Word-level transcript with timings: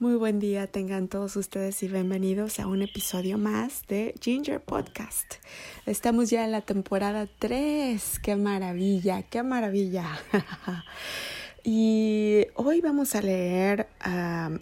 Muy 0.00 0.16
buen 0.16 0.40
día 0.40 0.66
tengan 0.66 1.06
todos 1.06 1.36
ustedes 1.36 1.80
y 1.84 1.88
bienvenidos 1.88 2.58
a 2.58 2.66
un 2.66 2.82
episodio 2.82 3.38
más 3.38 3.86
de 3.86 4.12
Ginger 4.20 4.60
Podcast. 4.60 5.34
Estamos 5.86 6.30
ya 6.30 6.44
en 6.44 6.50
la 6.50 6.62
temporada 6.62 7.28
3. 7.38 8.18
¡Qué 8.18 8.34
maravilla! 8.34 9.22
¡Qué 9.22 9.44
maravilla! 9.44 10.18
y 11.62 12.44
hoy 12.56 12.80
vamos 12.80 13.14
a 13.14 13.22
leer 13.22 13.86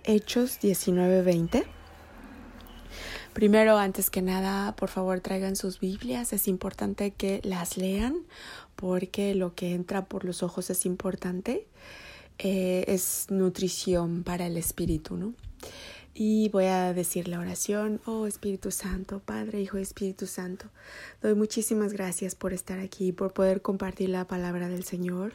Hechos 0.05 0.61
19-20. 0.61 1.65
Primero, 3.33 3.79
antes 3.79 4.11
que 4.11 4.21
nada, 4.21 4.77
por 4.77 4.91
favor 4.91 5.21
traigan 5.21 5.57
sus 5.57 5.81
Biblias. 5.81 6.35
Es 6.35 6.47
importante 6.47 7.13
que 7.13 7.41
las 7.43 7.79
lean 7.79 8.17
porque 8.77 9.35
lo 9.35 9.55
que 9.55 9.73
entra 9.73 10.05
por 10.05 10.27
los 10.27 10.43
ojos 10.43 10.69
es 10.69 10.85
importante. 10.85 11.67
Eh, 12.45 12.85
es 12.89 13.27
nutrición 13.31 14.25
para 14.25 14.49
el 14.49 14.57
espíritu, 14.57 15.17
¿no? 15.17 15.33
Y 16.13 16.49
voy 16.49 16.65
a 16.65 16.93
decir 16.93 17.29
la 17.29 17.39
oración, 17.39 18.01
oh 18.05 18.27
Espíritu 18.27 18.73
Santo, 18.73 19.21
Padre, 19.21 19.63
Hijo 19.63 19.79
Espíritu 19.79 20.27
Santo, 20.27 20.67
doy 21.23 21.37
muchísimas 21.37 21.93
gracias 21.93 22.35
por 22.35 22.53
estar 22.53 22.81
aquí, 22.81 23.13
por 23.13 23.33
poder 23.33 23.63
compartir 23.63 24.09
la 24.09 24.27
palabra 24.27 24.69
del 24.69 24.83
Señor. 24.83 25.35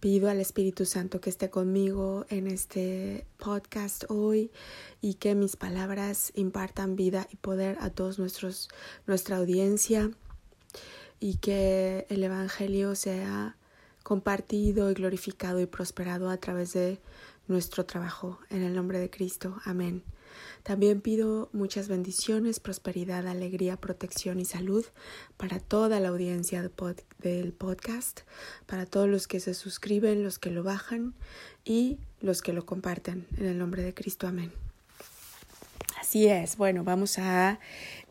Pido 0.00 0.28
al 0.28 0.40
Espíritu 0.40 0.84
Santo 0.84 1.20
que 1.20 1.30
esté 1.30 1.48
conmigo 1.48 2.26
en 2.28 2.48
este 2.48 3.24
podcast 3.38 4.04
hoy 4.08 4.50
y 5.00 5.14
que 5.14 5.36
mis 5.36 5.54
palabras 5.54 6.32
impartan 6.34 6.96
vida 6.96 7.28
y 7.32 7.36
poder 7.36 7.78
a 7.80 7.88
todos 7.88 8.18
nuestros 8.18 8.68
nuestra 9.06 9.36
audiencia 9.36 10.10
y 11.20 11.36
que 11.36 12.04
el 12.10 12.24
evangelio 12.24 12.96
sea 12.96 13.56
compartido 14.06 14.88
y 14.88 14.94
glorificado 14.94 15.58
y 15.58 15.66
prosperado 15.66 16.30
a 16.30 16.36
través 16.36 16.72
de 16.74 17.00
nuestro 17.48 17.86
trabajo. 17.86 18.38
En 18.50 18.62
el 18.62 18.72
nombre 18.72 19.00
de 19.00 19.10
Cristo. 19.10 19.56
Amén. 19.64 20.04
También 20.62 21.00
pido 21.00 21.48
muchas 21.52 21.88
bendiciones, 21.88 22.60
prosperidad, 22.60 23.26
alegría, 23.26 23.76
protección 23.76 24.38
y 24.38 24.44
salud 24.44 24.84
para 25.36 25.58
toda 25.58 25.98
la 25.98 26.10
audiencia 26.10 26.62
del 26.62 27.52
podcast, 27.52 28.20
para 28.66 28.86
todos 28.86 29.08
los 29.08 29.26
que 29.26 29.40
se 29.40 29.54
suscriben, 29.54 30.22
los 30.22 30.38
que 30.38 30.52
lo 30.52 30.62
bajan 30.62 31.14
y 31.64 31.98
los 32.20 32.42
que 32.42 32.52
lo 32.52 32.64
comparten. 32.64 33.26
En 33.36 33.46
el 33.46 33.58
nombre 33.58 33.82
de 33.82 33.92
Cristo. 33.92 34.28
Amén. 34.28 34.65
Así 36.06 36.28
es. 36.28 36.56
Bueno, 36.56 36.84
vamos 36.84 37.18
a 37.18 37.58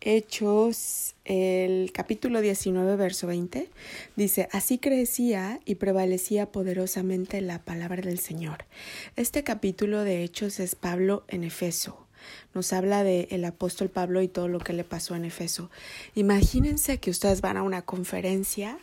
Hechos, 0.02 1.16
el 1.24 1.94
capítulo 1.94 2.42
19, 2.42 2.98
verso 2.98 3.26
20. 3.26 3.70
Dice, 4.18 4.50
así 4.52 4.80
crecía 4.80 5.62
y 5.64 5.76
prevalecía 5.76 6.52
poderosamente 6.52 7.40
la 7.40 7.64
palabra 7.64 8.02
del 8.02 8.20
Señor. 8.20 8.66
Este 9.16 9.46
capítulo 9.46 10.04
de 10.04 10.26
Hechos 10.26 10.60
es 10.60 10.76
Pablo 10.76 11.24
en 11.30 11.46
Efeso. 11.46 12.06
Nos 12.54 12.74
habla 12.74 13.06
del 13.06 13.28
el 13.30 13.46
apóstol 13.46 13.90
Pablo 13.90 14.22
y 14.22 14.28
todo 14.28 14.50
lo 14.50 14.60
que 14.60 14.74
le 14.74 14.84
pasó 14.84 15.16
en 15.16 15.24
Efeso. 15.24 15.72
Imagínense 16.16 16.98
que 16.98 17.12
ustedes 17.12 17.40
van 17.40 17.56
a 17.56 17.64
una 17.64 17.84
conferencia 17.84 18.78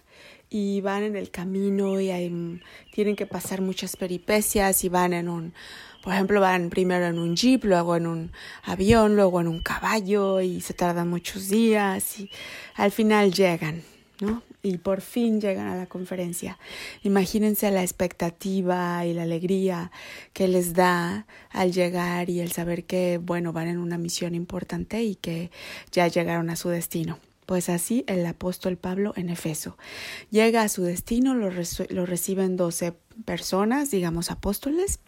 y 0.51 0.81
van 0.83 1.03
en 1.03 1.17
el 1.17 1.31
camino 1.31 2.01
y 2.01 2.11
hay, 2.11 2.61
tienen 2.93 3.17
que 3.17 3.27
pasar 3.27 3.61
muchas 3.61 3.97
peripecias 3.97 4.85
y 4.85 4.89
van 4.89 5.13
en 5.13 5.29
un 5.29 5.55
por 6.03 6.13
ejemplo, 6.13 6.41
van 6.41 6.69
primero 6.69 7.07
en 7.07 7.19
un 7.19 7.37
jeep, 7.37 7.65
luego 7.65 7.95
en 7.95 8.09
un 8.09 8.33
avión, 8.65 9.15
luego 9.15 9.41
en 9.41 9.47
un 9.47 9.61
caballo 9.61 10.41
y 10.41 10.61
se 10.61 10.75
tardan 10.75 11.09
muchos 11.09 11.49
días 11.49 12.19
y 12.19 12.29
al 12.75 12.91
final 12.91 13.33
llegan, 13.33 13.83
¿no? 14.21 14.43
Y 14.65 14.79
por 14.79 15.01
fin 15.01 15.41
llegan 15.41 15.69
a 15.69 15.77
la 15.77 15.87
conferencia. 15.87 16.59
Imagínense 17.05 17.71
la 17.71 17.83
expectativa 17.83 19.07
y 19.07 19.15
la 19.15 19.23
alegría 19.23 19.93
que 20.33 20.49
les 20.49 20.75
da 20.75 21.27
al 21.51 21.73
llegar 21.73 22.29
y 22.31 22.41
el 22.41 22.51
saber 22.51 22.85
que, 22.85 23.19
bueno, 23.19 23.53
van 23.53 23.69
en 23.69 23.79
una 23.79 23.97
misión 23.97 24.35
importante 24.35 25.05
y 25.05 25.15
que 25.15 25.53
ya 25.93 26.09
llegaron 26.09 26.51
a 26.51 26.57
su 26.57 26.69
destino. 26.69 27.19
Pues 27.53 27.69
así 27.69 28.03
el 28.07 28.25
apóstol 28.25 28.79
Pablo 28.79 29.13
en 29.15 29.29
Efeso. 29.29 29.77
Llega 30.31 30.63
a 30.63 30.71
su 30.71 30.85
destino, 30.85 31.35
lo, 31.35 31.51
reciben 31.51 32.57
doce 32.57 32.95
personas, 33.27 33.91
digamos 33.91 34.31
apóstoles, 34.31 35.01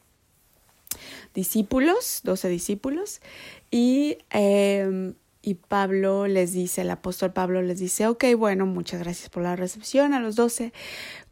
discípulos, 1.32 2.20
doce 2.22 2.50
discípulos, 2.50 3.22
y, 3.70 4.18
em, 4.28 5.14
y 5.40 5.54
Pablo 5.54 6.26
les 6.26 6.52
dice, 6.52 6.82
el 6.82 6.90
apóstol 6.90 7.32
Pablo 7.32 7.62
les 7.62 7.78
dice, 7.78 8.08
ok, 8.08 8.22
bueno, 8.36 8.66
muchas 8.66 9.00
gracias 9.00 9.30
por 9.30 9.42
la 9.42 9.56
recepción 9.56 10.12
a 10.12 10.20
los 10.20 10.36
doce. 10.36 10.74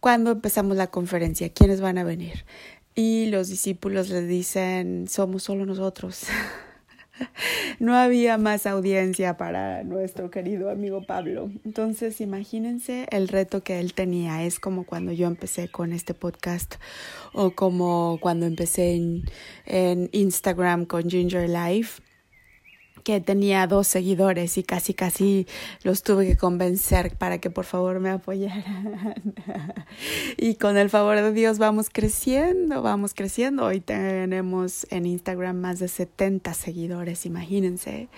¿Cuándo 0.01 0.31
empezamos 0.31 0.79
la 0.79 0.87
conferencia? 0.87 1.53
¿Quiénes 1.53 1.83
van 1.83 1.99
a 1.99 2.05
venir? 2.05 2.47
Y 2.95 3.27
los 3.27 3.49
discípulos 3.49 4.09
les 4.09 4.27
dicen, 4.27 5.09
somos 5.09 5.43
solo 5.43 5.67
nosotros. 5.67 6.23
no 7.79 7.95
había 7.95 8.39
más 8.39 8.67
audiencia 8.67 9.37
para 9.37 9.83
nuestro 9.85 10.31
querido 10.31 10.71
amigo 10.71 11.03
Pablo. 11.03 11.51
Entonces, 11.65 12.21
imagínense 12.21 13.07
el 13.11 13.29
reto 13.29 13.63
que 13.63 13.81
él 13.81 13.95
tenía. 13.95 14.45
Es 14.45 14.59
como 14.59 14.85
cuando 14.85 15.13
yo 15.13 15.27
empecé 15.27 15.69
con 15.69 15.93
este 15.93 16.15
podcast 16.15 16.77
o 17.33 17.53
como 17.53 18.19
cuando 18.21 18.47
empecé 18.47 18.95
en, 18.95 20.11
Instagram 20.13 20.87
con 20.87 21.09
Ginger 21.09 21.49
Life 21.49 22.03
que 23.03 23.21
tenía 23.21 23.67
dos 23.67 23.87
seguidores 23.87 24.59
y 24.59 24.63
casi 24.63 24.95
casi 24.95 25.47
los 25.83 26.03
tuve 26.03 26.27
que 26.27 26.37
convencer 26.37 27.17
para 27.17 27.39
que 27.39 27.51
por 27.51 27.65
favor 27.65 28.01
me 28.01 28.11
apoyaran. 28.11 29.15
y 30.37 30.55
con 30.55 30.77
el 30.77 30.91
favor 30.91 31.17
de 31.17 31.33
Dios 31.33 31.59
vamos 31.59 31.89
creciendo, 31.91 32.83
vamos 32.83 33.15
creciendo. 33.15 33.67
Hoy 33.67 33.81
tenemos 33.81 34.87
en 34.91 35.07
Instagram 35.07 35.57
más 35.57 35.79
de 35.79 35.89
70 35.89 36.55
seguidores, 36.55 37.27
imagínense. 37.27 38.09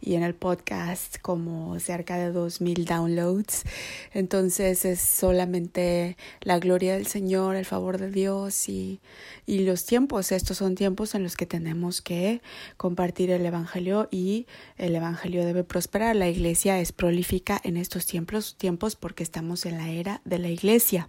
Y 0.00 0.14
en 0.14 0.22
el 0.22 0.34
podcast 0.34 1.18
como 1.20 1.78
cerca 1.80 2.16
de 2.16 2.32
2.000 2.32 2.84
downloads. 2.84 3.64
Entonces 4.12 4.84
es 4.84 5.00
solamente 5.00 6.16
la 6.40 6.58
gloria 6.58 6.94
del 6.94 7.06
Señor, 7.06 7.56
el 7.56 7.64
favor 7.64 7.98
de 7.98 8.10
Dios 8.10 8.68
y, 8.68 9.00
y 9.46 9.60
los 9.60 9.84
tiempos. 9.84 10.32
Estos 10.32 10.56
son 10.56 10.74
tiempos 10.74 11.14
en 11.14 11.22
los 11.22 11.36
que 11.36 11.46
tenemos 11.46 12.00
que 12.00 12.40
compartir 12.76 13.30
el 13.30 13.44
Evangelio 13.44 14.08
y 14.10 14.29
el 14.76 14.94
Evangelio 14.94 15.44
debe 15.44 15.64
prosperar. 15.64 16.16
La 16.16 16.28
iglesia 16.28 16.80
es 16.80 16.92
prolífica 16.92 17.60
en 17.64 17.76
estos 17.76 18.06
tiempos, 18.06 18.56
tiempos 18.56 18.96
porque 18.96 19.22
estamos 19.22 19.66
en 19.66 19.78
la 19.78 19.90
era 19.90 20.20
de 20.24 20.38
la 20.38 20.48
iglesia. 20.48 21.08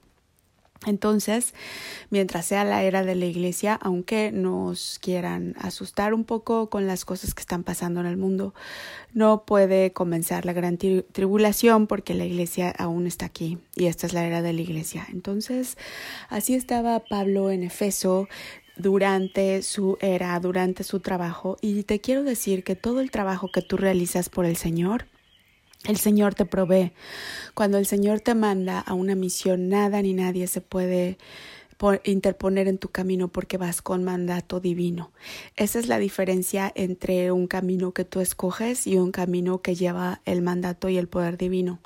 Entonces, 0.87 1.53
mientras 2.09 2.47
sea 2.47 2.63
la 2.63 2.81
era 2.81 3.03
de 3.03 3.13
la 3.13 3.27
iglesia, 3.27 3.75
aunque 3.75 4.31
nos 4.31 4.97
quieran 4.99 5.53
asustar 5.59 6.11
un 6.15 6.23
poco 6.23 6.71
con 6.71 6.87
las 6.87 7.05
cosas 7.05 7.35
que 7.35 7.41
están 7.41 7.63
pasando 7.63 7.99
en 7.99 8.07
el 8.07 8.17
mundo, 8.17 8.55
no 9.13 9.45
puede 9.45 9.93
comenzar 9.93 10.43
la 10.43 10.53
gran 10.53 10.79
tribulación 10.79 11.85
porque 11.85 12.15
la 12.15 12.25
iglesia 12.25 12.71
aún 12.71 13.05
está 13.05 13.27
aquí 13.27 13.59
y 13.75 13.85
esta 13.85 14.07
es 14.07 14.13
la 14.13 14.25
era 14.25 14.41
de 14.41 14.53
la 14.53 14.61
iglesia. 14.61 15.05
Entonces, 15.11 15.77
así 16.29 16.55
estaba 16.55 16.99
Pablo 16.99 17.51
en 17.51 17.61
Efeso 17.61 18.27
durante 18.75 19.61
su 19.61 19.97
era, 20.01 20.39
durante 20.39 20.83
su 20.83 20.99
trabajo. 20.99 21.57
Y 21.61 21.83
te 21.83 21.99
quiero 21.99 22.23
decir 22.23 22.63
que 22.63 22.75
todo 22.75 23.01
el 23.01 23.11
trabajo 23.11 23.49
que 23.51 23.61
tú 23.61 23.77
realizas 23.77 24.29
por 24.29 24.45
el 24.45 24.57
Señor, 24.57 25.05
el 25.85 25.97
Señor 25.97 26.35
te 26.35 26.45
provee. 26.45 26.91
Cuando 27.53 27.77
el 27.77 27.85
Señor 27.85 28.21
te 28.21 28.35
manda 28.35 28.79
a 28.79 28.93
una 28.93 29.15
misión, 29.15 29.69
nada 29.69 30.01
ni 30.01 30.13
nadie 30.13 30.47
se 30.47 30.61
puede 30.61 31.17
interponer 32.03 32.67
en 32.67 32.77
tu 32.77 32.89
camino 32.89 33.27
porque 33.27 33.57
vas 33.57 33.81
con 33.81 34.03
mandato 34.03 34.59
divino. 34.59 35.11
Esa 35.55 35.79
es 35.79 35.87
la 35.87 35.97
diferencia 35.97 36.71
entre 36.75 37.31
un 37.31 37.47
camino 37.47 37.91
que 37.91 38.05
tú 38.05 38.19
escoges 38.19 38.85
y 38.85 38.97
un 38.97 39.11
camino 39.11 39.61
que 39.61 39.75
lleva 39.75 40.21
el 40.25 40.41
mandato 40.41 40.89
y 40.89 40.97
el 40.97 41.07
poder 41.07 41.37
divino. 41.37 41.79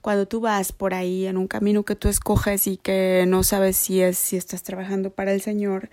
Cuando 0.00 0.26
tú 0.26 0.40
vas 0.40 0.72
por 0.72 0.94
ahí 0.94 1.26
en 1.26 1.36
un 1.36 1.46
camino 1.46 1.84
que 1.84 1.94
tú 1.94 2.08
escoges 2.08 2.66
y 2.66 2.76
que 2.76 3.24
no 3.28 3.42
sabes 3.42 3.76
si 3.76 4.00
es 4.00 4.16
si 4.16 4.36
estás 4.36 4.62
trabajando 4.62 5.10
para 5.10 5.32
el 5.32 5.40
Señor, 5.42 5.90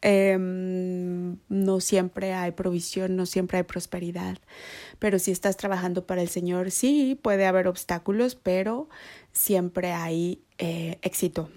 em, 0.00 1.36
no 1.48 1.80
siempre 1.80 2.32
hay 2.32 2.52
provisión, 2.52 3.16
no 3.16 3.26
siempre 3.26 3.58
hay 3.58 3.64
prosperidad. 3.64 4.38
Pero 4.98 5.18
si 5.18 5.30
estás 5.30 5.56
trabajando 5.56 6.06
para 6.06 6.22
el 6.22 6.28
Señor, 6.28 6.70
sí 6.70 7.18
puede 7.20 7.46
haber 7.46 7.68
obstáculos, 7.68 8.34
pero 8.34 8.88
siempre 9.32 9.92
hay 9.92 10.42
eh, 10.58 10.98
éxito 11.02 11.50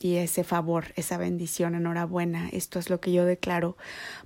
y 0.00 0.16
ese 0.16 0.44
favor, 0.44 0.92
esa 0.96 1.16
bendición, 1.16 1.74
enhorabuena. 1.74 2.48
Esto 2.50 2.78
es 2.78 2.90
lo 2.90 3.00
que 3.00 3.12
yo 3.12 3.24
declaro 3.24 3.76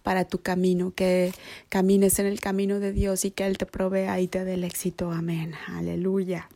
para 0.02 0.24
tu 0.24 0.42
camino, 0.42 0.92
que 0.94 1.32
camines 1.68 2.18
en 2.18 2.26
el 2.26 2.40
camino 2.40 2.80
de 2.80 2.92
Dios 2.92 3.24
y 3.24 3.30
que 3.30 3.46
Él 3.46 3.58
te 3.58 3.66
provea 3.66 4.20
y 4.20 4.28
te 4.28 4.44
dé 4.44 4.54
el 4.54 4.64
éxito. 4.64 5.12
Amén. 5.12 5.54
Aleluya. 5.68 6.48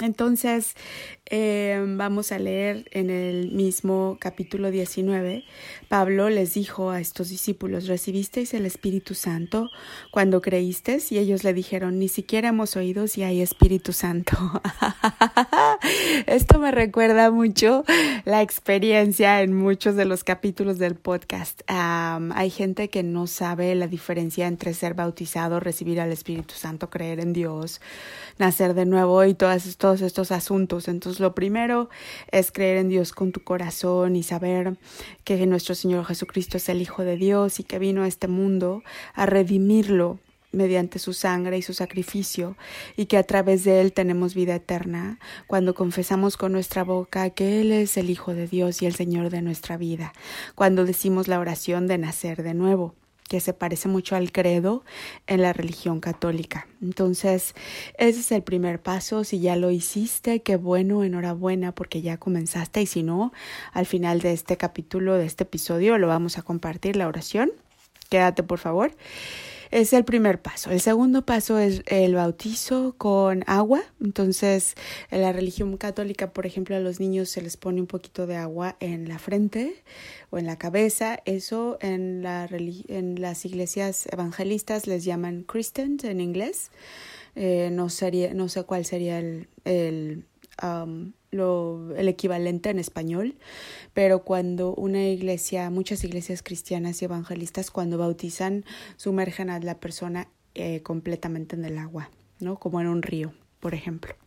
Entonces, 0.00 0.74
eh, 1.26 1.82
vamos 1.86 2.32
a 2.32 2.38
leer 2.38 2.88
en 2.90 3.10
el 3.10 3.52
mismo 3.52 4.16
capítulo 4.20 4.70
19. 4.70 5.44
Pablo 5.88 6.30
les 6.30 6.54
dijo 6.54 6.90
a 6.90 7.00
estos 7.00 7.28
discípulos, 7.28 7.86
¿recibisteis 7.86 8.54
el 8.54 8.66
Espíritu 8.66 9.14
Santo 9.14 9.70
cuando 10.10 10.40
creísteis? 10.40 11.12
Y 11.12 11.18
ellos 11.18 11.44
le 11.44 11.52
dijeron, 11.54 11.98
ni 11.98 12.08
siquiera 12.08 12.48
hemos 12.48 12.76
oído 12.76 13.06
si 13.06 13.22
hay 13.22 13.42
Espíritu 13.42 13.92
Santo. 13.92 14.36
Esto 16.30 16.60
me 16.60 16.70
recuerda 16.70 17.32
mucho 17.32 17.82
la 18.24 18.40
experiencia 18.40 19.42
en 19.42 19.52
muchos 19.52 19.96
de 19.96 20.04
los 20.04 20.22
capítulos 20.22 20.78
del 20.78 20.94
podcast. 20.94 21.62
hay 21.66 22.50
gente 22.50 22.88
que 22.88 23.02
no 23.02 23.26
sabe 23.26 23.74
la 23.74 23.88
diferencia 23.88 24.46
entre 24.46 24.72
ser 24.72 24.94
bautizado, 24.94 25.58
recibir 25.58 26.00
al 26.00 26.12
Espíritu 26.12 26.54
Santo, 26.54 26.88
creer 26.88 27.18
en 27.18 27.32
Dios, 27.32 27.80
nacer 28.38 28.74
de 28.74 28.86
nuevo 28.86 29.24
y 29.24 29.34
todos 29.34 29.66
estos 29.66 30.30
asuntos. 30.30 30.86
Entonces, 30.86 31.18
lo 31.18 31.34
primero 31.34 31.90
es 32.30 32.52
creer 32.52 32.76
en 32.76 32.90
Dios 32.90 33.12
con 33.12 33.32
tu 33.32 33.42
corazón 33.42 34.14
y 34.14 34.22
saber 34.22 34.76
que 35.24 35.44
nuestro 35.48 35.74
Señor 35.74 36.04
Jesucristo 36.04 36.58
es 36.58 36.68
el 36.68 36.80
Hijo 36.80 37.02
de 37.02 37.16
Dios 37.16 37.58
y 37.58 37.64
que 37.64 37.80
vino 37.80 38.04
a 38.04 38.06
este 38.06 38.28
mundo 38.28 38.84
a 39.14 39.26
redimirlo 39.26 40.20
mediante 40.52 40.98
su 40.98 41.12
sangre 41.12 41.58
y 41.58 41.62
su 41.62 41.74
sacrificio, 41.74 42.56
y 42.96 43.06
que 43.06 43.16
a 43.16 43.22
través 43.22 43.64
de 43.64 43.80
él 43.80 43.92
tenemos 43.92 44.34
vida 44.34 44.54
eterna, 44.54 45.18
cuando 45.46 45.74
confesamos 45.74 46.36
con 46.36 46.52
nuestra 46.52 46.84
boca 46.84 47.30
que 47.30 47.60
Él 47.60 47.72
es 47.72 47.96
el 47.96 48.10
Hijo 48.10 48.34
de 48.34 48.46
Dios 48.46 48.82
y 48.82 48.86
el 48.86 48.94
Señor 48.94 49.30
de 49.30 49.42
nuestra 49.42 49.76
vida, 49.76 50.12
cuando 50.54 50.84
decimos 50.84 51.28
la 51.28 51.38
oración 51.38 51.86
de 51.86 51.98
nacer 51.98 52.42
de 52.42 52.54
nuevo 52.54 52.94
que 53.30 53.38
se 53.38 53.52
parece 53.52 53.86
mucho 53.86 54.16
al 54.16 54.32
credo 54.32 54.82
en 55.28 55.42
la 55.42 55.52
religión 55.52 56.00
católica. 56.00 56.66
Entonces, 56.82 57.54
ese 57.96 58.18
es 58.18 58.32
el 58.32 58.42
primer 58.42 58.82
paso. 58.82 59.22
Si 59.22 59.38
ya 59.38 59.54
lo 59.54 59.70
hiciste, 59.70 60.42
qué 60.42 60.56
bueno, 60.56 61.04
enhorabuena, 61.04 61.70
porque 61.70 62.02
ya 62.02 62.16
comenzaste. 62.16 62.82
Y 62.82 62.86
si 62.86 63.04
no, 63.04 63.32
al 63.72 63.86
final 63.86 64.20
de 64.20 64.32
este 64.32 64.56
capítulo, 64.56 65.14
de 65.14 65.26
este 65.26 65.44
episodio, 65.44 65.96
lo 65.96 66.08
vamos 66.08 66.38
a 66.38 66.42
compartir 66.42 66.96
la 66.96 67.06
oración. 67.06 67.52
Quédate, 68.08 68.42
por 68.42 68.58
favor. 68.58 68.90
Es 69.70 69.92
el 69.92 70.04
primer 70.04 70.42
paso. 70.42 70.72
El 70.72 70.80
segundo 70.80 71.24
paso 71.24 71.58
es 71.58 71.82
el 71.86 72.16
bautizo 72.16 72.96
con 72.98 73.44
agua. 73.46 73.82
Entonces, 74.00 74.74
en 75.12 75.22
la 75.22 75.32
religión 75.32 75.76
católica, 75.76 76.32
por 76.32 76.44
ejemplo, 76.44 76.74
a 76.74 76.80
los 76.80 76.98
niños 76.98 77.28
se 77.28 77.40
les 77.40 77.56
pone 77.56 77.80
un 77.80 77.86
poquito 77.86 78.26
de 78.26 78.34
agua 78.34 78.76
en 78.80 79.08
la 79.08 79.20
frente 79.20 79.84
o 80.30 80.38
en 80.38 80.46
la 80.46 80.58
cabeza. 80.58 81.20
Eso 81.24 81.78
en, 81.80 82.22
la 82.22 82.48
en 82.50 83.20
las 83.20 83.44
iglesias 83.44 84.08
evangelistas 84.10 84.88
les 84.88 85.04
llaman 85.04 85.44
Christians 85.44 86.02
en 86.02 86.20
inglés. 86.20 86.72
Eh, 87.36 87.70
no, 87.70 87.90
sería, 87.90 88.34
no 88.34 88.48
sé 88.48 88.64
cuál 88.64 88.84
sería 88.84 89.20
el, 89.20 89.46
el 89.64 90.24
lo, 91.30 91.94
el 91.96 92.08
equivalente 92.08 92.70
en 92.70 92.78
español, 92.78 93.36
pero 93.94 94.24
cuando 94.24 94.74
una 94.74 95.08
iglesia, 95.08 95.70
muchas 95.70 96.04
iglesias 96.04 96.42
cristianas 96.42 97.00
y 97.02 97.04
evangelistas, 97.04 97.70
cuando 97.70 97.98
bautizan, 97.98 98.64
sumergen 98.96 99.50
a 99.50 99.60
la 99.60 99.78
persona 99.78 100.28
eh, 100.54 100.82
completamente 100.82 101.56
en 101.56 101.64
el 101.64 101.78
agua, 101.78 102.10
¿no? 102.40 102.58
Como 102.58 102.80
en 102.80 102.88
un 102.88 103.02
río, 103.02 103.32
por 103.60 103.74
ejemplo. 103.74 104.19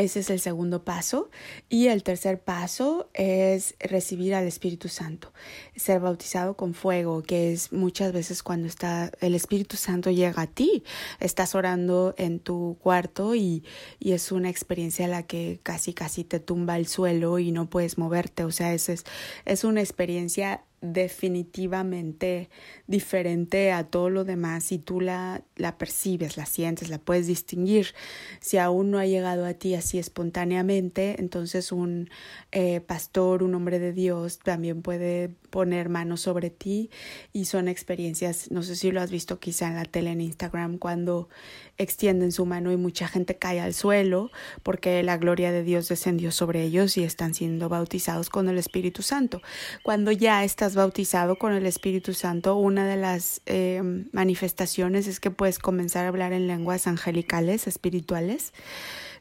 Ese 0.00 0.20
es 0.20 0.30
el 0.30 0.40
segundo 0.40 0.82
paso. 0.82 1.28
Y 1.68 1.88
el 1.88 2.02
tercer 2.02 2.40
paso 2.40 3.10
es 3.12 3.74
recibir 3.78 4.34
al 4.34 4.46
Espíritu 4.46 4.88
Santo, 4.88 5.30
ser 5.76 6.00
bautizado 6.00 6.56
con 6.56 6.72
fuego, 6.72 7.22
que 7.22 7.52
es 7.52 7.70
muchas 7.70 8.10
veces 8.10 8.42
cuando 8.42 8.66
está 8.66 9.12
el 9.20 9.34
Espíritu 9.34 9.76
Santo 9.76 10.10
llega 10.10 10.40
a 10.40 10.46
ti, 10.46 10.84
estás 11.18 11.54
orando 11.54 12.14
en 12.16 12.40
tu 12.40 12.78
cuarto 12.80 13.34
y, 13.34 13.62
y 13.98 14.12
es 14.12 14.32
una 14.32 14.48
experiencia 14.48 15.04
en 15.04 15.10
la 15.10 15.24
que 15.24 15.60
casi 15.62 15.92
casi 15.92 16.24
te 16.24 16.40
tumba 16.40 16.78
el 16.78 16.86
suelo 16.86 17.38
y 17.38 17.52
no 17.52 17.68
puedes 17.68 17.98
moverte. 17.98 18.44
O 18.44 18.52
sea, 18.52 18.72
es, 18.72 18.88
es, 18.88 19.04
es 19.44 19.64
una 19.64 19.82
experiencia 19.82 20.64
definitivamente 20.80 22.48
diferente 22.86 23.72
a 23.72 23.84
todo 23.84 24.08
lo 24.08 24.24
demás 24.24 24.72
y 24.72 24.78
tú 24.78 25.00
la, 25.00 25.42
la 25.56 25.76
percibes, 25.76 26.36
la 26.36 26.46
sientes, 26.46 26.88
la 26.88 26.98
puedes 26.98 27.26
distinguir. 27.26 27.94
Si 28.40 28.56
aún 28.56 28.90
no 28.90 28.98
ha 28.98 29.06
llegado 29.06 29.44
a 29.44 29.54
ti 29.54 29.74
así 29.74 29.98
espontáneamente, 29.98 31.16
entonces 31.18 31.70
un 31.72 32.08
eh, 32.52 32.80
pastor, 32.80 33.42
un 33.42 33.54
hombre 33.54 33.78
de 33.78 33.92
Dios 33.92 34.38
también 34.38 34.82
puede 34.82 35.28
poner 35.50 35.88
manos 35.88 36.22
sobre 36.22 36.50
ti 36.50 36.90
y 37.32 37.44
son 37.44 37.68
experiencias, 37.68 38.50
no 38.50 38.62
sé 38.62 38.76
si 38.76 38.90
lo 38.90 39.00
has 39.00 39.10
visto 39.10 39.38
quizá 39.38 39.68
en 39.68 39.74
la 39.74 39.84
tele, 39.84 40.10
en 40.10 40.20
Instagram, 40.20 40.78
cuando 40.78 41.28
extienden 41.76 42.32
su 42.32 42.46
mano 42.46 42.72
y 42.72 42.76
mucha 42.76 43.08
gente 43.08 43.36
cae 43.36 43.60
al 43.60 43.74
suelo 43.74 44.30
porque 44.62 45.02
la 45.02 45.16
gloria 45.18 45.52
de 45.52 45.62
Dios 45.62 45.88
descendió 45.88 46.30
sobre 46.30 46.62
ellos 46.62 46.96
y 46.96 47.04
están 47.04 47.34
siendo 47.34 47.68
bautizados 47.68 48.30
con 48.30 48.48
el 48.48 48.58
Espíritu 48.58 49.02
Santo. 49.02 49.42
Cuando 49.82 50.12
ya 50.12 50.44
estás 50.44 50.69
bautizado 50.74 51.36
con 51.36 51.52
el 51.52 51.66
Espíritu 51.66 52.14
Santo, 52.14 52.56
una 52.56 52.86
de 52.86 52.96
las 52.96 53.40
eh, 53.46 53.82
manifestaciones 54.12 55.06
es 55.06 55.20
que 55.20 55.30
puedes 55.30 55.58
comenzar 55.58 56.04
a 56.04 56.08
hablar 56.08 56.32
en 56.32 56.46
lenguas 56.46 56.86
angelicales, 56.86 57.66
espirituales, 57.66 58.52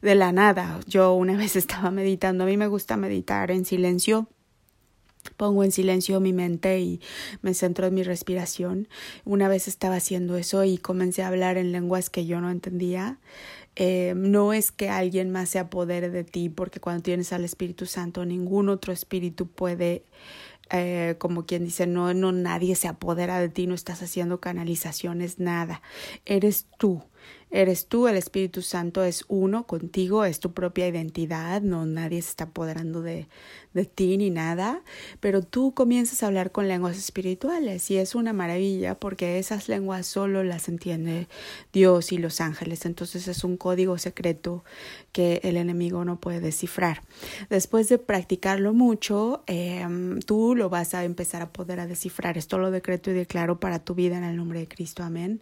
de 0.01 0.15
la 0.15 0.31
nada. 0.31 0.79
Yo 0.87 1.13
una 1.13 1.35
vez 1.37 1.55
estaba 1.55 1.91
meditando, 1.91 2.43
a 2.43 2.47
mí 2.47 2.57
me 2.57 2.67
gusta 2.67 2.97
meditar 2.97 3.51
en 3.51 3.65
silencio 3.65 4.27
Pongo 5.37 5.63
en 5.63 5.71
silencio 5.71 6.19
mi 6.19 6.33
mente 6.33 6.79
y 6.79 7.01
me 7.41 7.53
centro 7.53 7.87
en 7.87 7.93
mi 7.93 8.03
respiración. 8.03 8.87
Una 9.25 9.47
vez 9.47 9.67
estaba 9.67 9.95
haciendo 9.95 10.37
eso 10.37 10.63
y 10.63 10.77
comencé 10.77 11.23
a 11.23 11.27
hablar 11.27 11.57
en 11.57 11.71
lenguas 11.71 12.09
que 12.09 12.25
yo 12.25 12.39
no 12.41 12.49
entendía. 12.49 13.19
Eh, 13.75 14.13
no 14.15 14.53
es 14.53 14.71
que 14.71 14.89
alguien 14.89 15.29
más 15.29 15.49
se 15.49 15.59
apodere 15.59 16.09
de 16.09 16.23
ti, 16.23 16.49
porque 16.49 16.79
cuando 16.79 17.03
tienes 17.03 17.31
al 17.33 17.43
Espíritu 17.43 17.85
Santo, 17.85 18.25
ningún 18.25 18.69
otro 18.69 18.91
espíritu 18.91 19.47
puede, 19.47 20.03
eh, 20.71 21.15
como 21.19 21.45
quien 21.45 21.65
dice, 21.65 21.87
no, 21.87 22.13
no, 22.13 22.31
nadie 22.31 22.75
se 22.75 22.87
apodera 22.87 23.39
de 23.39 23.49
ti, 23.49 23.67
no 23.67 23.75
estás 23.75 24.01
haciendo 24.01 24.39
canalizaciones, 24.39 25.39
nada. 25.39 25.81
Eres 26.25 26.67
tú. 26.77 27.03
Eres 27.51 27.87
tú, 27.87 28.07
el 28.07 28.15
Espíritu 28.15 28.61
Santo 28.61 29.03
es 29.03 29.25
uno 29.27 29.65
contigo, 29.65 30.23
es 30.23 30.39
tu 30.39 30.53
propia 30.53 30.87
identidad, 30.87 31.63
no 31.63 31.87
nadie 31.87 32.21
se 32.21 32.29
está 32.29 32.43
apoderando 32.43 33.01
de, 33.01 33.27
de 33.73 33.85
ti 33.85 34.17
ni 34.17 34.29
nada, 34.29 34.83
pero 35.19 35.41
tú 35.41 35.73
comienzas 35.73 36.21
a 36.21 36.27
hablar 36.27 36.51
con 36.51 36.67
lenguas 36.67 36.95
espirituales 36.95 37.89
y 37.89 37.97
es 37.97 38.13
una 38.13 38.33
maravilla 38.33 38.99
porque 38.99 39.39
esas 39.39 39.67
lenguas 39.67 40.05
solo 40.05 40.43
las 40.43 40.69
entiende 40.69 41.27
Dios 41.73 42.11
y 42.11 42.19
los 42.19 42.39
ángeles, 42.39 42.85
entonces 42.85 43.27
es 43.27 43.43
un 43.43 43.57
código 43.57 43.97
secreto 43.97 44.63
que 45.11 45.41
el 45.43 45.57
enemigo 45.57 46.05
no 46.05 46.19
puede 46.19 46.41
descifrar. 46.41 47.01
Después 47.49 47.89
de 47.89 47.97
practicarlo 47.97 48.73
mucho, 48.73 49.43
em, 49.47 50.19
tú 50.19 50.53
lo 50.55 50.69
vas 50.69 50.93
a 50.93 51.03
empezar 51.03 51.41
a 51.41 51.49
poder 51.49 51.79
a 51.79 51.87
descifrar. 51.87 52.37
Esto 52.37 52.59
lo 52.59 52.69
decreto 52.69 53.09
y 53.09 53.13
declaro 53.13 53.59
para 53.59 53.79
tu 53.79 53.95
vida 53.95 54.17
en 54.17 54.23
el 54.23 54.35
nombre 54.35 54.59
de 54.59 54.67
Cristo. 54.67 55.03
Amén. 55.03 55.41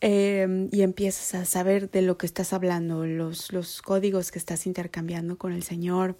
Em, 0.00 0.68
y 0.70 0.82
empiezas 0.82 1.34
a 1.34 1.44
saber 1.44 1.90
de 1.90 2.02
lo 2.02 2.18
que 2.18 2.26
estás 2.26 2.52
hablando, 2.52 3.04
los, 3.04 3.52
los 3.52 3.82
códigos 3.82 4.30
que 4.30 4.38
estás 4.38 4.64
intercambiando 4.64 5.36
con 5.38 5.52
el 5.52 5.64
Señor. 5.64 6.16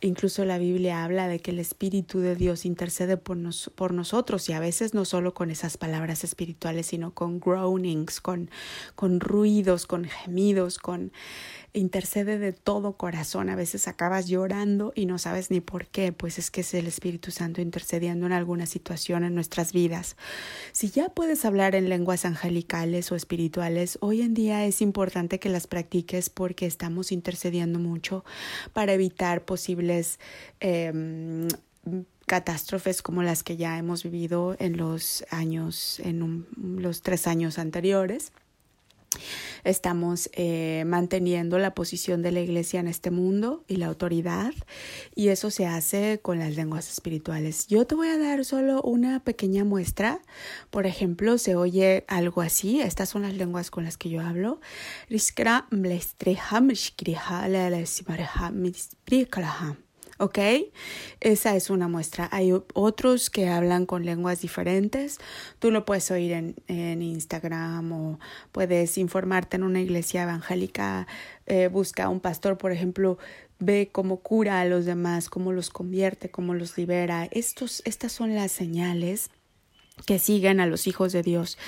Incluso 0.00 0.44
la 0.44 0.58
Biblia 0.58 1.04
habla 1.04 1.28
de 1.28 1.38
que 1.38 1.52
el 1.52 1.60
Espíritu 1.60 2.18
de 2.18 2.34
Dios 2.34 2.64
intercede 2.64 3.16
por, 3.16 3.36
nos, 3.36 3.70
por 3.76 3.94
nosotros 3.94 4.48
y 4.48 4.52
a 4.52 4.58
veces 4.58 4.94
no 4.94 5.04
solo 5.04 5.32
con 5.32 5.52
esas 5.52 5.76
palabras 5.76 6.24
espirituales, 6.24 6.86
sino 6.86 7.14
con 7.14 7.38
groanings, 7.38 8.20
con, 8.20 8.50
con 8.96 9.20
ruidos, 9.20 9.86
con 9.86 10.06
gemidos, 10.06 10.78
con 10.78 11.12
intercede 11.72 12.38
de 12.38 12.52
todo 12.52 12.96
corazón. 12.96 13.48
A 13.48 13.56
veces 13.56 13.88
acabas 13.88 14.26
llorando 14.26 14.92
y 14.94 15.06
no 15.06 15.18
sabes 15.18 15.50
ni 15.50 15.60
por 15.60 15.86
qué, 15.86 16.12
pues 16.12 16.38
es 16.38 16.50
que 16.50 16.62
es 16.62 16.74
el 16.74 16.86
Espíritu 16.86 17.30
Santo 17.30 17.60
intercediendo 17.60 18.26
en 18.26 18.32
alguna 18.32 18.66
situación 18.66 19.24
en 19.24 19.34
nuestras 19.34 19.72
vidas. 19.72 20.16
Si 20.72 20.90
ya 20.90 21.08
puedes 21.08 21.44
hablar 21.44 21.74
en 21.74 21.88
lenguas 21.88 22.24
angelicales 22.24 23.12
o 23.12 23.16
espirituales, 23.16 23.98
hoy 24.00 24.22
en 24.22 24.34
día 24.34 24.64
es 24.66 24.82
importante 24.82 25.38
que 25.38 25.48
las 25.48 25.66
practiques 25.66 26.30
porque 26.30 26.66
estamos 26.66 27.12
intercediendo 27.12 27.78
mucho 27.78 28.24
para 28.72 28.92
evitar 28.92 29.44
posibles 29.44 30.18
em, 30.60 31.48
catástrofes 32.26 33.02
como 33.02 33.22
las 33.22 33.42
que 33.42 33.56
ya 33.56 33.78
hemos 33.78 34.02
vivido 34.02 34.56
en 34.58 34.76
los 34.76 35.24
años, 35.30 36.00
en 36.00 36.46
los 36.56 37.02
tres 37.02 37.26
años 37.26 37.58
anteriores 37.58 38.32
estamos 39.64 40.30
eh, 40.32 40.84
manteniendo 40.86 41.58
la 41.58 41.74
posición 41.74 42.22
de 42.22 42.32
la 42.32 42.40
iglesia 42.40 42.80
en 42.80 42.88
este 42.88 43.10
mundo 43.10 43.64
y 43.68 43.76
la 43.76 43.86
autoridad 43.86 44.52
y 45.14 45.28
eso 45.28 45.50
se 45.50 45.66
hace 45.66 46.20
con 46.22 46.38
las 46.38 46.56
lenguas 46.56 46.90
espirituales. 46.90 47.66
Yo 47.66 47.86
te 47.86 47.94
voy 47.94 48.08
a 48.08 48.18
dar 48.18 48.44
solo 48.44 48.82
una 48.82 49.22
pequeña 49.22 49.64
muestra. 49.64 50.20
Por 50.70 50.86
ejemplo, 50.86 51.38
se 51.38 51.56
oye 51.56 52.04
algo 52.08 52.42
así. 52.42 52.80
Estas 52.80 53.08
son 53.08 53.22
las 53.22 53.34
lenguas 53.34 53.70
con 53.70 53.84
las 53.84 53.96
que 53.96 54.10
yo 54.10 54.20
hablo. 54.20 54.60
¿Ok? 60.20 60.38
Esa 61.20 61.56
es 61.56 61.70
una 61.70 61.88
muestra. 61.88 62.28
Hay 62.30 62.52
otros 62.52 63.30
que 63.30 63.48
hablan 63.48 63.86
con 63.86 64.04
lenguas 64.04 64.40
diferentes. 64.40 65.18
Tú 65.58 65.70
lo 65.70 65.84
puedes 65.84 66.10
oír 66.10 66.32
en, 66.32 66.54
en 66.68 67.02
Instagram 67.02 67.90
o 67.92 68.20
puedes 68.52 68.98
informarte 68.98 69.56
en 69.56 69.64
una 69.64 69.80
iglesia 69.80 70.22
evangélica. 70.22 71.06
Eh, 71.46 71.68
busca 71.68 72.04
a 72.04 72.08
un 72.10 72.20
pastor, 72.20 72.58
por 72.58 72.70
ejemplo, 72.70 73.18
ve 73.58 73.88
cómo 73.90 74.18
cura 74.18 74.60
a 74.60 74.64
los 74.66 74.84
demás, 74.84 75.28
cómo 75.28 75.52
los 75.52 75.70
convierte, 75.70 76.30
cómo 76.30 76.54
los 76.54 76.76
libera. 76.76 77.28
Estos, 77.30 77.82
estas 77.84 78.12
son 78.12 78.34
las 78.34 78.52
señales 78.52 79.30
que 80.06 80.18
siguen 80.18 80.60
a 80.60 80.66
los 80.66 80.86
hijos 80.86 81.12
de 81.12 81.22
Dios. 81.22 81.58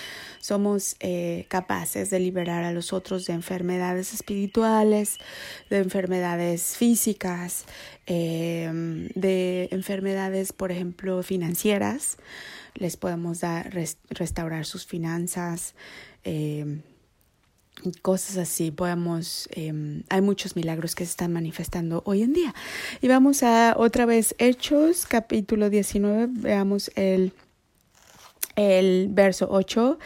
Somos 0.41 0.97
eh, 1.01 1.47
capaces 1.49 2.11
de 2.11 2.19
liberar 2.19 2.65
a 2.65 2.73
los 2.73 2.93
otros 2.93 3.27
de 3.27 3.33
enfermedades 3.33 4.13
espirituales, 4.13 5.19
de 5.71 5.79
enfermedades 5.79 6.77
físicas, 6.77 7.65
em, 8.07 9.09
de 9.15 9.69
enfermedades, 9.71 10.53
por 10.53 10.73
ejemplo, 10.73 11.23
financieras. 11.23 12.17
Les 12.75 12.97
podemos 12.97 13.41
dar, 13.41 13.73
restaurar 14.11 14.65
sus 14.65 14.87
finanzas. 14.87 15.75
Em, 16.25 16.83
cosas 18.03 18.37
así 18.37 18.71
podemos 18.71 19.49
em, 19.53 20.03
hay 20.09 20.21
muchos 20.21 20.57
milagros 20.57 20.95
que 20.95 21.05
se 21.05 21.11
están 21.11 21.33
manifestando 21.33 22.03
hoy 22.05 22.23
en 22.23 22.33
día 22.33 22.55
y 23.01 23.09
vamos 23.09 23.43
a 23.43 23.75
otra 23.77 24.07
vez 24.07 24.37
Hechos 24.39 25.07
capítulo 25.07 25.71
19 25.71 26.29
veamos 26.31 26.93
el 26.95 27.33
el 28.57 29.09
verso 29.11 29.49
8. 29.51 29.99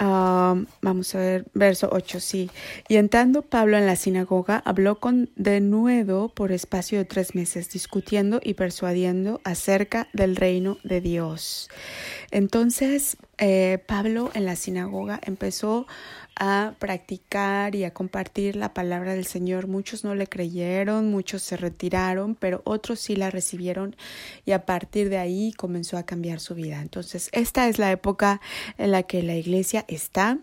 Um, 0.00 0.66
vamos 0.80 1.14
a 1.14 1.18
ver, 1.18 1.44
verso 1.52 1.88
8, 1.92 2.18
sí. 2.18 2.50
Y 2.88 2.96
entrando 2.96 3.42
Pablo 3.42 3.76
en 3.76 3.86
la 3.86 3.94
sinagoga, 3.94 4.62
habló 4.64 4.98
con 4.98 5.30
denuedo 5.36 6.28
por 6.30 6.50
espacio 6.50 6.98
de 6.98 7.04
tres 7.04 7.34
meses, 7.34 7.70
discutiendo 7.70 8.40
y 8.42 8.54
persuadiendo 8.54 9.40
acerca 9.44 10.08
del 10.12 10.36
reino 10.36 10.78
de 10.82 11.02
Dios. 11.02 11.68
Entonces, 12.30 13.18
eh, 13.38 13.78
Pablo 13.86 14.30
en 14.34 14.46
la 14.46 14.56
sinagoga 14.56 15.20
empezó 15.22 15.86
a 16.36 16.74
practicar 16.78 17.74
y 17.74 17.84
a 17.84 17.92
compartir 17.92 18.56
la 18.56 18.74
palabra 18.74 19.14
del 19.14 19.26
Señor. 19.26 19.66
Muchos 19.66 20.04
no 20.04 20.14
le 20.14 20.26
creyeron, 20.26 21.10
muchos 21.10 21.42
se 21.42 21.56
retiraron, 21.56 22.34
pero 22.34 22.62
otros 22.64 23.00
sí 23.00 23.16
la 23.16 23.30
recibieron 23.30 23.96
y 24.44 24.52
a 24.52 24.64
partir 24.66 25.08
de 25.08 25.18
ahí 25.18 25.52
comenzó 25.52 25.96
a 25.98 26.04
cambiar 26.04 26.40
su 26.40 26.54
vida. 26.54 26.80
Entonces, 26.80 27.28
esta 27.32 27.68
es 27.68 27.78
la 27.78 27.92
época 27.92 28.40
en 28.78 28.90
la 28.90 29.02
que 29.02 29.22
la 29.22 29.36
iglesia 29.36 29.84
está 29.88 30.38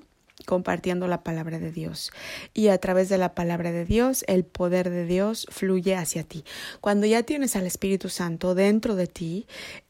compartiendo 0.46 1.08
la 1.08 1.24
palabra 1.24 1.60
de 1.60 1.72
Dios. 1.72 2.12
Y 2.54 2.70
a 2.70 2.78
través 2.78 3.10
de 3.10 3.18
la 3.18 3.36
palabra 3.36 3.72
de 3.72 3.86
Dios, 3.86 4.24
el 4.28 4.46
poder 4.46 4.90
de 4.90 5.06
Dios 5.06 5.48
fluye 5.50 5.96
hacia 5.96 6.24
ti. 6.24 6.44
Cuando 6.82 7.06
ya 7.06 7.24
tienes 7.24 7.56
al 7.56 7.68
Espíritu 7.68 8.10
Santo 8.10 8.56
dentro 8.56 8.96
de 8.96 9.08
ti, 9.08 9.48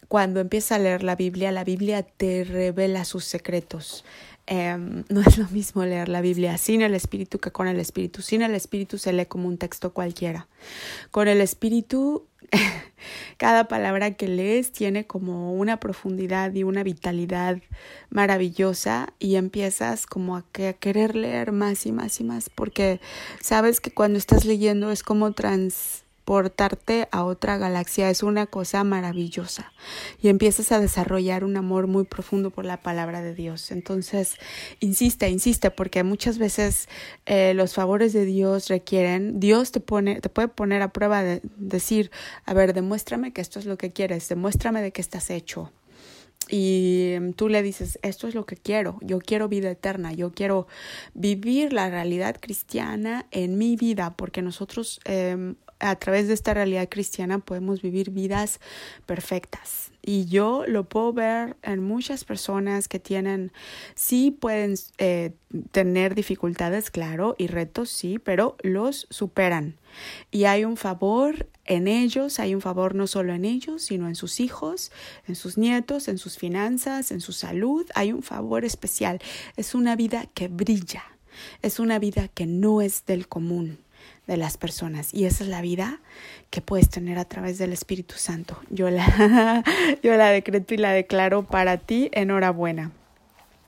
cuando 0.08 0.40
empiezas 0.40 0.74
a 0.74 0.80
leer 0.80 1.04
la 1.04 1.16
Biblia, 1.16 1.52
la 1.52 1.64
Biblia 1.64 2.02
te 2.04 2.44
revela 2.44 3.06
sus 3.06 3.26
secretos. 3.26 4.04
Em, 4.52 5.04
no 5.10 5.22
es 5.22 5.38
lo 5.38 5.48
mismo 5.50 5.86
leer 5.86 6.10
la 6.10 6.22
Biblia 6.22 6.58
sin 6.58 6.82
el 6.82 6.96
Espíritu 6.96 7.38
que 7.38 7.52
con 7.52 7.68
el 7.68 7.80
Espíritu. 7.80 8.22
Sin 8.22 8.42
el 8.42 8.56
Espíritu 8.56 8.98
se 8.98 9.14
lee 9.14 9.28
como 9.28 9.48
un 9.48 9.58
texto 9.58 9.94
cualquiera. 9.94 10.48
Con 11.12 11.28
el 11.28 11.40
Espíritu, 11.40 12.26
cada 13.38 13.68
palabra 13.68 14.16
que 14.16 14.28
lees 14.28 14.72
tiene 14.72 15.06
como 15.06 15.54
una 15.54 15.80
profundidad 15.80 16.52
y 16.56 16.64
una 16.64 16.82
vitalidad 16.82 17.60
maravillosa 18.10 19.14
y 19.20 19.36
empiezas 19.36 20.08
como 20.08 20.36
a, 20.36 20.40
a 20.40 20.74
querer 20.74 21.16
leer 21.16 21.52
más 21.52 21.86
y 21.86 21.92
más 21.92 22.20
y 22.20 22.24
más 22.24 22.50
porque 22.50 23.00
sabes 23.40 23.80
que 23.80 23.92
cuando 23.92 24.18
estás 24.18 24.46
leyendo 24.46 24.90
es 24.90 25.04
como 25.04 25.32
trans 25.34 26.04
portarte 26.30 27.08
a 27.12 27.24
otra 27.24 27.58
galaxia 27.58 28.12
es 28.12 28.22
una 28.22 28.46
cosa 28.46 28.84
maravillosa 28.84 29.74
y 30.22 30.28
empiezas 30.28 30.72
a 30.72 30.80
desarrollar 30.80 31.44
un 31.44 31.58
amor 31.58 31.88
muy 31.88 32.04
profundo 32.04 32.52
por 32.52 32.66
la 32.66 32.84
palabra 32.84 33.24
de 33.24 33.34
Dios. 33.34 33.72
Entonces, 33.72 34.36
insiste, 34.80 35.28
insiste, 35.28 35.72
porque 35.72 36.04
muchas 36.04 36.38
veces 36.38 36.88
eh, 37.26 37.56
los 37.56 37.74
favores 37.74 38.14
de 38.14 38.26
Dios 38.26 38.68
requieren, 38.68 39.40
Dios 39.40 39.72
te 39.72 39.80
pone, 39.80 40.22
te 40.22 40.30
puede 40.30 40.50
poner 40.50 40.84
a 40.84 40.90
prueba 40.90 41.24
de 41.24 41.42
decir, 41.58 42.12
a 42.46 42.54
ver, 42.54 42.76
demuéstrame 42.76 43.34
que 43.34 43.42
esto 43.42 43.58
es 43.58 43.66
lo 43.66 43.80
que 43.80 43.92
quieres, 43.92 44.30
demuéstrame 44.30 44.84
de 44.84 44.92
qué 44.92 45.02
estás 45.02 45.32
hecho 45.32 45.72
y 46.52 47.16
tú 47.38 47.50
le 47.50 47.64
dices, 47.64 47.98
esto 48.02 48.28
es 48.28 48.36
lo 48.36 48.46
que 48.46 48.56
quiero, 48.56 48.98
yo 49.02 49.20
quiero 49.20 49.48
vida 49.50 49.70
eterna, 49.70 50.14
yo 50.14 50.32
quiero 50.32 50.68
vivir 51.16 51.74
la 51.74 51.90
realidad 51.90 52.38
cristiana 52.40 53.26
en 53.32 53.58
mi 53.58 53.76
vida, 53.76 54.16
porque 54.16 54.42
nosotros 54.42 55.00
eh, 55.06 55.54
a 55.80 55.96
través 55.96 56.28
de 56.28 56.34
esta 56.34 56.54
realidad 56.54 56.90
cristiana 56.90 57.40
podemos 57.40 57.82
vivir 57.82 58.12
vidas 58.12 58.60
perfectas. 59.06 59.92
Y 60.02 60.26
yo 60.26 60.64
lo 60.68 60.88
puedo 60.88 61.12
ver 61.12 61.58
en 61.62 61.84
muchas 61.84 62.24
personas 62.24 62.88
que 62.88 63.00
tienen, 63.00 63.52
sí 63.96 64.32
pueden 64.32 64.76
eh, 64.98 65.34
tener 65.72 66.16
dificultades, 66.16 66.90
claro, 66.90 67.36
y 67.38 67.48
retos, 67.48 67.90
sí, 67.90 68.18
pero 68.18 68.56
los 68.62 69.08
superan. 69.10 69.76
Y 70.32 70.46
hay 70.46 70.64
un 70.64 70.78
favor 70.78 71.48
en 71.66 71.88
ellos, 71.88 72.40
hay 72.40 72.56
un 72.56 72.62
favor 72.62 72.96
no 72.96 73.08
solo 73.08 73.34
en 73.34 73.44
ellos, 73.44 73.84
sino 73.84 74.08
en 74.08 74.16
sus 74.16 74.40
hijos, 74.40 74.92
en 75.28 75.36
sus 75.36 75.58
nietos, 75.58 76.08
en 76.08 76.18
sus 76.18 76.38
finanzas, 76.38 77.12
en 77.12 77.20
su 77.20 77.34
salud. 77.34 77.86
Hay 77.94 78.14
un 78.14 78.24
favor 78.24 78.64
especial. 78.64 79.20
Es 79.58 79.76
una 79.76 79.96
vida 79.96 80.28
que 80.34 80.48
brilla. 80.48 81.04
Es 81.62 81.80
una 81.80 82.00
vida 82.00 82.28
que 82.30 82.46
no 82.46 82.82
es 82.82 83.06
del 83.06 83.28
común 83.28 83.80
de 84.28 84.38
las 84.38 84.58
personas. 84.58 85.14
Y 85.14 85.26
esa 85.26 85.44
es 85.44 85.50
la 85.50 85.62
vida 85.62 86.00
que 86.50 86.62
puedes 86.62 86.90
tener 86.90 87.18
a 87.18 87.26
través 87.26 87.58
del 87.58 87.74
Espíritu 87.74 88.16
Santo. 88.18 88.60
Yo 88.70 88.90
la, 88.90 89.64
yo 90.04 90.16
la 90.16 90.30
decreto 90.30 90.74
y 90.74 90.78
la 90.78 90.92
declaro 90.92 91.46
para 91.46 91.78
ti. 91.78 92.10
Enhorabuena. 92.14 92.92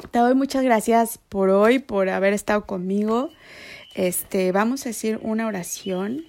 Te 0.09 0.19
doy 0.19 0.33
muchas 0.33 0.63
gracias 0.63 1.19
por 1.29 1.49
hoy, 1.49 1.79
por 1.79 2.09
haber 2.09 2.33
estado 2.33 2.65
conmigo. 2.65 3.29
Este, 3.93 4.51
vamos 4.51 4.85
a 4.85 4.89
decir 4.89 5.19
una 5.21 5.47
oración 5.47 6.25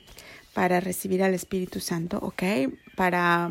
para 0.52 0.81
recibir 0.81 1.23
al 1.23 1.35
Espíritu 1.35 1.81
Santo, 1.81 2.19
¿ok? 2.19 2.42
Para, 2.97 3.50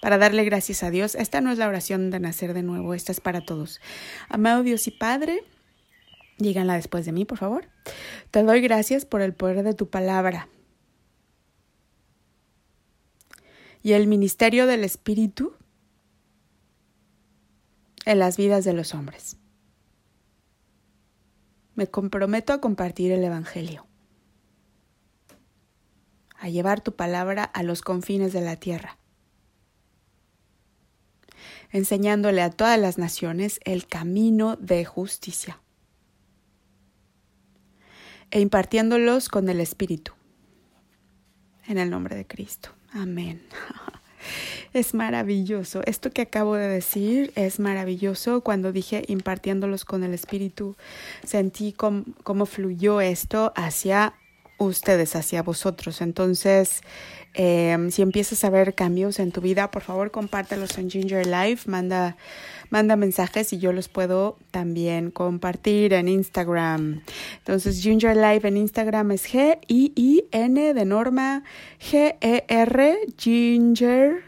para 0.00 0.18
darle 0.18 0.44
gracias 0.44 0.82
a 0.82 0.90
Dios. 0.90 1.14
Esta 1.14 1.40
no 1.40 1.52
es 1.52 1.58
la 1.58 1.68
oración 1.68 2.10
de 2.10 2.20
nacer 2.20 2.54
de 2.54 2.62
nuevo, 2.62 2.94
esta 2.94 3.12
es 3.12 3.20
para 3.20 3.40
todos. 3.40 3.80
Amado 4.28 4.62
Dios 4.62 4.86
y 4.88 4.90
Padre, 4.90 5.44
Díganla 6.38 6.74
después 6.74 7.04
de 7.04 7.12
mí, 7.12 7.24
por 7.24 7.38
favor. 7.38 7.68
Te 8.30 8.42
doy 8.44 8.60
gracias 8.60 9.04
por 9.04 9.22
el 9.22 9.34
poder 9.34 9.64
de 9.64 9.74
tu 9.74 9.90
palabra 9.90 10.48
y 13.82 13.92
el 13.92 14.06
ministerio 14.06 14.66
del 14.66 14.84
Espíritu 14.84 15.54
en 18.04 18.20
las 18.20 18.36
vidas 18.36 18.64
de 18.64 18.72
los 18.72 18.94
hombres. 18.94 19.36
Me 21.74 21.88
comprometo 21.88 22.52
a 22.52 22.60
compartir 22.60 23.12
el 23.12 23.24
Evangelio, 23.24 23.86
a 26.36 26.48
llevar 26.48 26.80
tu 26.80 26.94
palabra 26.94 27.44
a 27.44 27.62
los 27.64 27.82
confines 27.82 28.32
de 28.32 28.40
la 28.42 28.56
tierra, 28.56 28.98
enseñándole 31.70 32.42
a 32.42 32.50
todas 32.50 32.78
las 32.78 32.96
naciones 32.96 33.60
el 33.64 33.86
camino 33.86 34.56
de 34.56 34.84
justicia 34.84 35.60
e 38.30 38.40
impartiéndolos 38.40 39.28
con 39.28 39.48
el 39.48 39.60
Espíritu. 39.60 40.12
En 41.66 41.78
el 41.78 41.90
nombre 41.90 42.16
de 42.16 42.26
Cristo. 42.26 42.70
Amén. 42.92 43.42
Es 44.72 44.94
maravilloso. 44.94 45.80
Esto 45.86 46.10
que 46.10 46.22
acabo 46.22 46.54
de 46.54 46.68
decir 46.68 47.32
es 47.36 47.58
maravilloso. 47.58 48.42
Cuando 48.42 48.72
dije 48.72 49.02
impartiéndolos 49.08 49.84
con 49.84 50.04
el 50.04 50.12
Espíritu, 50.12 50.76
sentí 51.24 51.72
cómo, 51.72 52.46
fluyó 52.46 53.00
esto 53.00 53.52
hacia 53.56 54.14
ustedes, 54.58 55.16
hacia 55.16 55.42
vosotros. 55.42 56.00
Entonces, 56.00 56.82
em, 57.34 57.90
si 57.90 58.02
empiezas 58.02 58.44
a 58.44 58.50
ver 58.50 58.74
cambios 58.74 59.18
en 59.18 59.32
tu 59.32 59.40
vida, 59.40 59.70
por 59.70 59.82
favor 59.82 60.10
compártelos 60.10 60.76
en 60.78 60.90
Ginger 60.90 61.26
Life. 61.26 61.70
Manda 61.70 62.16
manda 62.70 62.96
mensajes 62.96 63.52
y 63.52 63.58
yo 63.58 63.72
los 63.72 63.88
puedo 63.88 64.36
también 64.50 65.10
compartir 65.10 65.92
en 65.94 66.08
Instagram. 66.08 67.02
Entonces, 67.38 67.80
Ginger 67.80 68.16
Live 68.16 68.46
en 68.46 68.56
Instagram 68.56 69.10
es 69.12 69.26
G-I-I-N 69.26 70.74
de 70.74 70.84
norma 70.84 71.44
G-E-R, 71.80 72.98
Ginger, 73.16 74.22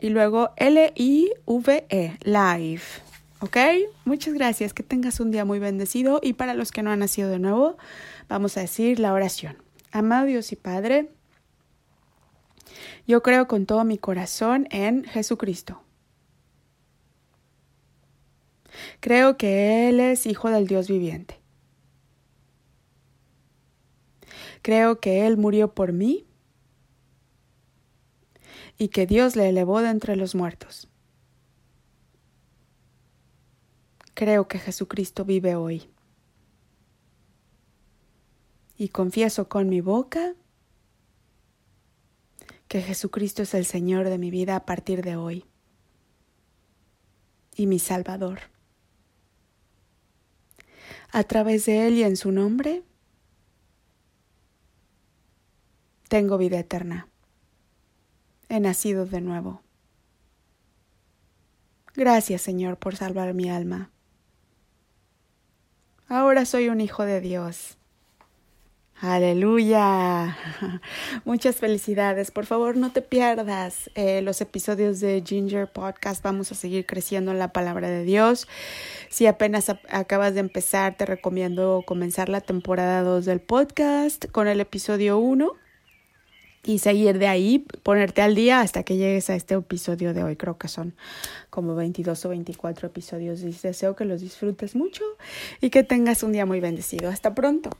y 0.00 0.08
luego 0.10 0.50
L-I-V-E, 0.56 2.18
Live. 2.24 2.82
¿Ok? 3.40 3.56
Muchas 4.04 4.34
gracias. 4.34 4.74
Que 4.74 4.82
tengas 4.82 5.20
un 5.20 5.30
día 5.30 5.44
muy 5.44 5.58
bendecido. 5.58 6.20
Y 6.22 6.34
para 6.34 6.54
los 6.54 6.70
que 6.72 6.82
no 6.82 6.90
han 6.90 7.00
nacido 7.00 7.28
de 7.28 7.38
nuevo, 7.38 7.76
vamos 8.28 8.56
a 8.56 8.60
decir 8.60 8.98
la 8.98 9.12
oración. 9.12 9.61
Amado 9.92 10.26
Dios 10.26 10.50
y 10.52 10.56
Padre, 10.56 11.10
yo 13.06 13.22
creo 13.22 13.46
con 13.46 13.66
todo 13.66 13.84
mi 13.84 13.98
corazón 13.98 14.66
en 14.70 15.04
Jesucristo 15.04 15.82
Creo 19.00 19.36
que 19.36 19.88
Él 19.88 20.00
es 20.00 20.26
hijo 20.26 20.50
del 20.50 20.66
Dios 20.66 20.88
viviente. 20.88 21.40
Creo 24.62 25.00
que 25.00 25.26
Él 25.26 25.36
murió 25.36 25.74
por 25.74 25.92
mí 25.92 26.26
y 28.78 28.88
que 28.88 29.06
Dios 29.06 29.36
le 29.36 29.48
elevó 29.48 29.80
de 29.80 29.90
entre 29.90 30.16
los 30.16 30.34
muertos. 30.34 30.88
Creo 34.14 34.46
que 34.46 34.58
Jesucristo 34.58 35.24
vive 35.24 35.56
hoy. 35.56 35.91
Y 38.82 38.88
confieso 38.88 39.48
con 39.48 39.68
mi 39.68 39.80
boca 39.80 40.34
que 42.66 42.82
Jesucristo 42.82 43.44
es 43.44 43.54
el 43.54 43.64
Señor 43.64 44.08
de 44.08 44.18
mi 44.18 44.32
vida 44.32 44.56
a 44.56 44.66
partir 44.66 45.04
de 45.04 45.14
hoy 45.14 45.44
y 47.54 47.68
mi 47.68 47.78
Salvador. 47.78 48.40
A 51.12 51.22
través 51.22 51.64
de 51.66 51.86
Él 51.86 51.94
y 51.94 52.02
en 52.02 52.16
su 52.16 52.32
nombre, 52.32 52.82
tengo 56.08 56.36
vida 56.36 56.58
eterna. 56.58 57.06
He 58.48 58.58
nacido 58.58 59.06
de 59.06 59.20
nuevo. 59.20 59.62
Gracias, 61.94 62.42
Señor, 62.42 62.78
por 62.78 62.96
salvar 62.96 63.32
mi 63.32 63.48
alma. 63.48 63.92
Ahora 66.08 66.44
soy 66.46 66.68
un 66.68 66.80
hijo 66.80 67.04
de 67.04 67.20
Dios. 67.20 67.78
Aleluya. 69.02 70.36
Muchas 71.24 71.56
felicidades. 71.56 72.30
Por 72.30 72.46
favor, 72.46 72.76
no 72.76 72.92
te 72.92 73.02
pierdas 73.02 73.90
eh, 73.96 74.22
los 74.22 74.40
episodios 74.40 75.00
de 75.00 75.24
Ginger 75.26 75.66
Podcast. 75.66 76.22
Vamos 76.22 76.52
a 76.52 76.54
seguir 76.54 76.86
creciendo 76.86 77.32
en 77.32 77.40
la 77.40 77.52
palabra 77.52 77.90
de 77.90 78.04
Dios. 78.04 78.46
Si 79.08 79.26
apenas 79.26 79.70
acabas 79.90 80.34
de 80.34 80.40
empezar, 80.40 80.96
te 80.96 81.04
recomiendo 81.04 81.82
comenzar 81.84 82.28
la 82.28 82.40
temporada 82.40 83.02
2 83.02 83.24
del 83.24 83.40
podcast 83.40 84.26
con 84.30 84.46
el 84.46 84.60
episodio 84.60 85.18
1 85.18 85.50
y 86.62 86.78
seguir 86.78 87.18
de 87.18 87.26
ahí, 87.26 87.66
ponerte 87.82 88.22
al 88.22 88.36
día 88.36 88.60
hasta 88.60 88.84
que 88.84 88.98
llegues 88.98 89.30
a 89.30 89.34
este 89.34 89.54
episodio 89.54 90.14
de 90.14 90.22
hoy. 90.22 90.36
Creo 90.36 90.58
que 90.58 90.68
son 90.68 90.94
como 91.50 91.74
22 91.74 92.24
o 92.24 92.28
24 92.28 92.86
episodios 92.86 93.42
y 93.42 93.50
deseo 93.50 93.96
que 93.96 94.04
los 94.04 94.20
disfrutes 94.20 94.76
mucho 94.76 95.02
y 95.60 95.70
que 95.70 95.82
tengas 95.82 96.22
un 96.22 96.30
día 96.30 96.46
muy 96.46 96.60
bendecido. 96.60 97.10
Hasta 97.10 97.34
pronto. 97.34 97.70